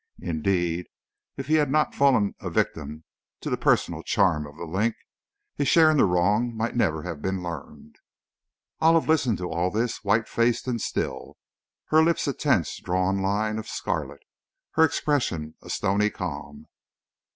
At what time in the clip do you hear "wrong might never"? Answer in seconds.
6.05-7.03